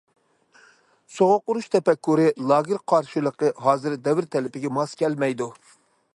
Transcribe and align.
سوغۇق 1.17 1.53
ئۇرۇش 1.53 1.67
تەپەككۇرى، 1.75 2.25
لاگېر 2.53 2.81
قارشىلىقى 2.93 3.53
ھازىر 3.67 4.01
دەۋر 4.09 4.31
تەلىپىگە 4.37 4.75
ماس 4.81 4.99
كەلمەيدۇ. 5.05 5.53